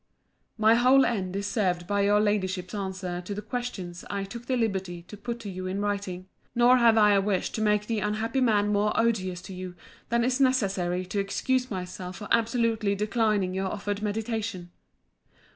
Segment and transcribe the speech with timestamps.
[0.57, 4.57] My whole end is served by your Ladyship's answer to the questions I took the
[4.57, 6.25] liberty to put to you in writing.
[6.55, 9.75] Nor have I a wish to make the unhappy man more odious to you
[10.09, 14.71] than is necessary to excuse myself for absolutely declining your offered mediation.